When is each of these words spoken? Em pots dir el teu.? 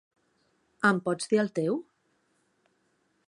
Em 0.89 1.01
pots 1.09 1.29
dir 1.33 1.39
el 1.43 1.53
teu.? 1.59 1.77